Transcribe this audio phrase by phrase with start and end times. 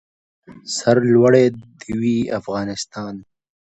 [0.77, 1.45] سر لوړی
[1.79, 3.15] د وي افغانستان.